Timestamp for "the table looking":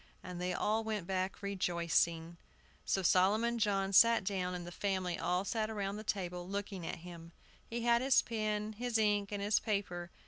5.99-6.87